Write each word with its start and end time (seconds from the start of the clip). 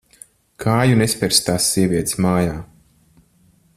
Kāju 0.63 0.95
nespersi 1.01 1.45
tās 1.49 1.67
sievietes 1.75 2.19
mājā. 2.27 2.57